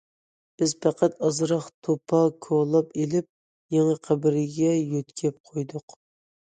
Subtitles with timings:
[0.61, 3.31] بىز پەقەت ئازراق توپا كولاپ ئېلىپ،
[3.79, 6.01] يېڭى قەبرىگە يۆتكەپ قويدۇق.